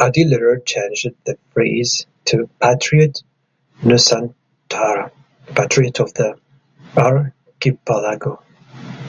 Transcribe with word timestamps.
Addie 0.00 0.24
later 0.24 0.62
changed 0.64 1.10
the 1.26 1.36
phrase 1.52 2.06
to 2.24 2.48
"Patriot 2.58 3.22
Nusantara" 3.82 5.10
(Patriot 5.54 6.00
of 6.00 6.14
the 6.14 6.38
Archipelago). 6.96 8.42